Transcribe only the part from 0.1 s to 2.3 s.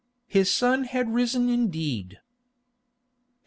His sun had risen indeed.